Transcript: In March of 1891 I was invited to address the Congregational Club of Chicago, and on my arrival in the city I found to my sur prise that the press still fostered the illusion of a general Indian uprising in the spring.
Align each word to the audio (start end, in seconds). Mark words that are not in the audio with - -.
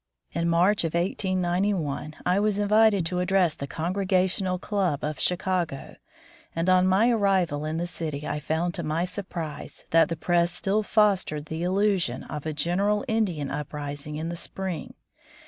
In 0.31 0.49
March 0.49 0.83
of 0.83 0.95
1891 0.95 2.15
I 2.25 2.39
was 2.39 2.57
invited 2.57 3.05
to 3.05 3.19
address 3.19 3.53
the 3.53 3.67
Congregational 3.67 4.57
Club 4.57 5.03
of 5.03 5.19
Chicago, 5.19 5.95
and 6.55 6.67
on 6.71 6.87
my 6.87 7.11
arrival 7.11 7.65
in 7.65 7.77
the 7.77 7.85
city 7.85 8.27
I 8.27 8.39
found 8.39 8.73
to 8.73 8.81
my 8.81 9.05
sur 9.05 9.21
prise 9.21 9.85
that 9.91 10.09
the 10.09 10.17
press 10.17 10.51
still 10.51 10.81
fostered 10.81 11.45
the 11.45 11.61
illusion 11.61 12.23
of 12.23 12.47
a 12.47 12.51
general 12.53 13.05
Indian 13.07 13.51
uprising 13.51 14.15
in 14.15 14.29
the 14.29 14.35
spring. 14.35 14.95